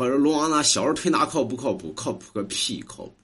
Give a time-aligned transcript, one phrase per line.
[0.00, 1.92] 或者龙王呢，小儿推拿靠不靠谱？
[1.92, 3.14] 靠谱个屁，靠谱，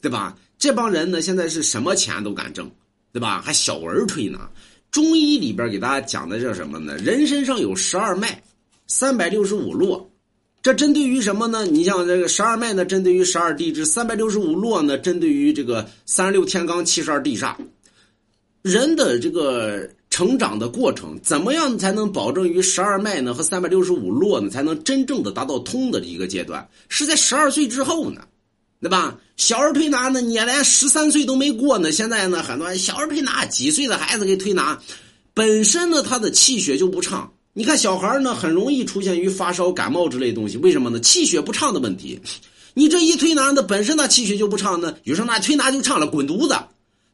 [0.00, 0.36] 对吧？
[0.58, 2.68] 这帮人呢，现在是什么钱都敢挣，
[3.12, 3.40] 对吧？
[3.40, 4.50] 还小儿推拿。
[4.90, 6.96] 中医里边给大家讲的叫什么呢？
[6.96, 8.42] 人身上有十二脉，
[8.88, 10.10] 三百六十五络。
[10.62, 11.64] 这针对于什么呢？
[11.64, 17.54] 你像这个十二脉呢，针对于十二地支；三百六十五络呢，针对于这个三十六天罡、七十二地煞。
[18.62, 26.66] 人的这个成长的过程，怎么样才能保证于十二脉呢和三百六十五络呢，才能真正的达到通的一个阶段？
[26.88, 28.22] 是在十二岁之后呢，
[28.80, 29.14] 对吧？
[29.36, 34.80] 小儿推拿呢，你连十三岁都没过呢，现在呢，很多小儿推拿几岁的孩子给推拿，
[35.34, 37.30] 本身呢他的气血就不畅。
[37.52, 40.98] 你看小孩呢，很容易出现于发烧、感冒之类东西，为什么呢？
[40.98, 42.18] 气血不畅的问题。
[42.72, 46.56] 你这一推拿呢，本身那气血就不畅呢，有时候那推拿就畅了，滚犊子。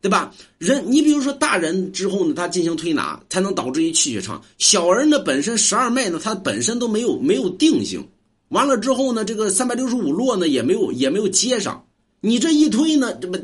[0.03, 0.35] 对吧？
[0.59, 4.43] 人，你比如说大人之后呢，他进行推拿，才能导致于气血畅。
[4.59, 8.05] 小儿呢，本身十二脉呢，它本身都没有没有定性。
[8.49, 11.87] 完了之后呢，这个三百六十五络呢，也没有也没有接上。
[12.21, 13.39] 你这一推呢，这不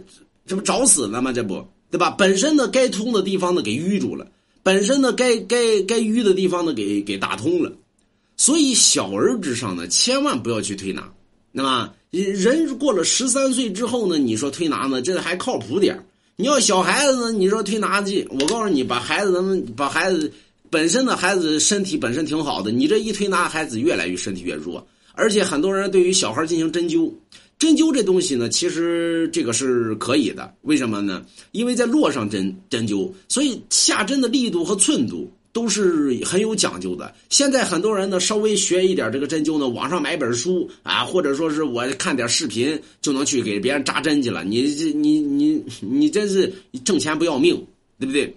[0.46, 1.32] 这不找死了吗？
[1.32, 2.10] 这不对吧？
[2.10, 4.26] 本身呢，该通的地方呢，给淤住了；
[4.64, 7.72] 本身呢，该该该淤的地方呢，给给打通了。
[8.36, 11.08] 所以小儿之上呢，千万不要去推拿。
[11.52, 16.04] 那么人过了十三岁之后呢，你说推拿呢，这还靠谱点
[16.40, 17.32] 你要小孩子？
[17.32, 20.32] 你说推拿去，我告诉你，把孩子咱们把孩子
[20.70, 24.86] 本身的孩子身体本身挺好的，你这一推拿，孩子越来越身体越弱。
[25.14, 27.12] 而且很多人对于小孩进行针灸，
[27.58, 30.54] 针灸这东西呢，其实这个是可以的。
[30.62, 31.26] 为什么呢？
[31.50, 35.28] 因为在络上针针灸，所以下针的力度和寸度。
[35.58, 37.12] 都是很有讲究的。
[37.30, 44.44] 现在很多人呢，稍微学一点这个针灸呢，网上买本书啊，或者说是我看点视频，就能去给别人扎针去了。
[44.44, 47.56] 你这你你你真是挣钱不要命，
[47.98, 48.32] 对不对？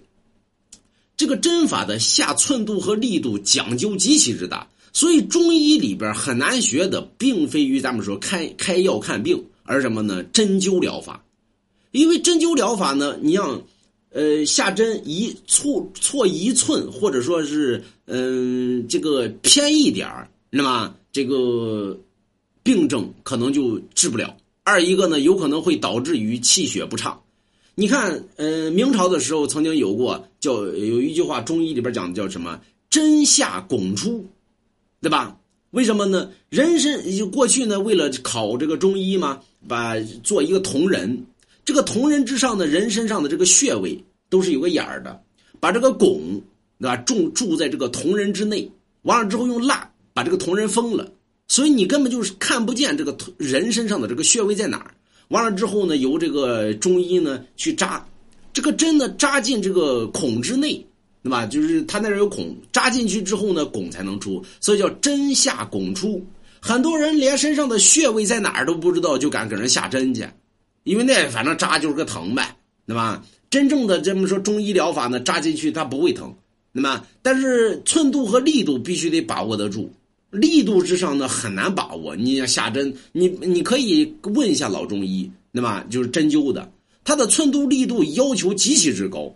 [1.16, 10.24] 这个针法的下寸度和力度讲究极其之大，所以中医里边很难学的，并非于咱们说开开药看病，而什么呢？
[10.24, 11.22] 针灸疗法，
[11.92, 13.62] 因为针灸疗法呢，你像。
[14.12, 20.08] 呃，下针一错错一寸，或者说是嗯，这个偏一点
[20.50, 21.98] 那么这个
[22.62, 24.36] 病症可能就治不了。
[24.64, 27.18] 二一个呢，有可能会导致于气血不畅。
[27.74, 32.60] 你看，呃，明朝的时候曾经有过叫有一句话，中医里边讲的叫什么
[32.90, 34.24] “针下拱出”，
[35.00, 35.36] 对吧？
[35.70, 36.30] 为什么呢？
[36.50, 41.24] 人参就过去呢，为了考这个中医嘛，把做一个铜人。
[41.64, 45.22] 这个铜人之上的人身上的这个穴位都是有个眼儿的，
[45.60, 46.20] 把这个拱
[46.80, 48.68] 对吧，住住在这个铜人之内，
[49.02, 51.08] 完了之后用蜡把这个铜人封了，
[51.46, 54.92] 所以你根本就是看不见这个人身上的这个穴位在哪儿。
[55.28, 58.04] 完了之后呢，由这个中医呢去扎，
[58.52, 60.84] 这个针呢扎进这个孔之内，
[61.22, 61.46] 对吧？
[61.46, 66.20] 就是他那儿有孔，扎进去之后呢，拱才能出，所以叫针下拱出。
[66.60, 70.28] 很多人连身上的穴位在哪儿都不知道，就敢给人下针去。
[70.84, 72.56] 因为那反正扎就是个疼呗，
[72.86, 73.22] 对吧？
[73.50, 76.34] 真正的这么说中医疗法呢，扎进去它不会疼，
[76.72, 79.92] 那么但是寸度和力度必须得把握得住，
[80.30, 82.16] 力度之上呢很难把握。
[82.16, 85.84] 你要下针，你你可以问一下老中医，对吧？
[85.90, 86.72] 就是针灸的，
[87.04, 89.30] 他的寸度力度要求极其之高，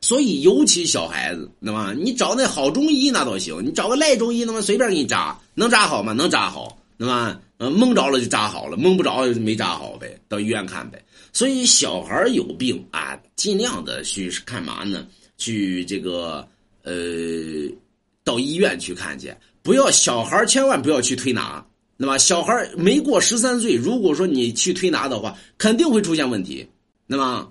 [0.00, 1.92] 所以尤其小孩子，对吧？
[1.92, 6.12] 你找那好中医那倒行，你找个赖中医，那么随便给你扎，能扎好吗？
[6.12, 7.40] 能扎好，那么？
[7.58, 11.02] 呃，蒙着了就扎好了，蒙不着就没扎好呗，到医院看呗。
[11.32, 15.06] 所以小孩有病啊，尽量的去干嘛呢？
[15.38, 16.46] 去这个
[16.82, 16.94] 呃，
[18.22, 19.34] 到医院去看去。
[19.62, 26.68] 不要小孩千万不要去推拿，那么小孩没过十三岁，如果说你去推拿的话，肯定会出现问题。
[27.06, 27.50] 那么，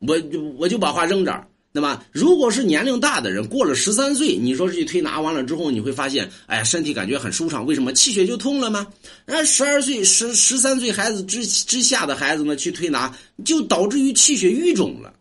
[0.00, 0.14] 我
[0.58, 1.48] 我就把话扔这儿。
[1.70, 7.64] 那么，如果是年龄大的人，过了十三岁，你说去推拿完了之后，你会发现，哎呀，身体感觉很舒畅。
[7.64, 7.92] 为什么？
[7.92, 8.86] 气血就通了吗？
[9.26, 13.14] 那十二岁、十十三岁孩子之之下的孩子呢，去推拿
[13.44, 15.12] 就导致于气血瘀肿了。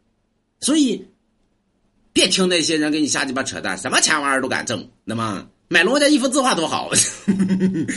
[0.60, 1.06] 所以，
[2.14, 4.88] 别听那些人给你瞎鸡巴扯淡，什么钱玩意儿都敢挣。
[5.04, 6.90] 那么，买罗家一幅字画多好。